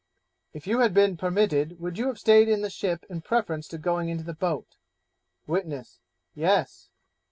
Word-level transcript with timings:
'If 0.51 0.65
you 0.65 0.79
had 0.79 0.95
been 0.95 1.15
permitted, 1.15 1.79
would 1.79 1.95
you 1.99 2.07
have 2.07 2.17
stayed 2.17 2.49
in 2.49 2.63
the 2.63 2.71
ship 2.71 3.05
in 3.07 3.21
preference 3.21 3.67
to 3.67 3.77
going 3.77 4.09
into 4.09 4.23
the 4.23 4.33
boat?' 4.33 4.75
Witness 5.45 5.99
'Yes.' 6.33 6.89